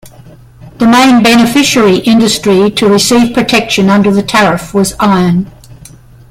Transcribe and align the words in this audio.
The 0.79 0.87
main 0.87 1.21
beneficiary 1.21 1.97
industry 1.97 2.71
to 2.71 2.89
receive 2.89 3.35
protection 3.35 3.87
under 3.87 4.09
the 4.09 4.23
tariff 4.23 4.73
was 4.73 4.95
iron. 4.99 5.51